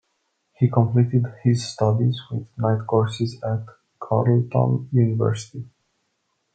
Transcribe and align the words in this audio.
He 0.55 0.67
completed 0.67 1.27
his 1.43 1.63
studies 1.63 2.19
with 2.31 2.47
night 2.57 2.87
courses 2.87 3.39
at 3.43 3.67
Carleton 3.99 4.89
University. 4.91 5.69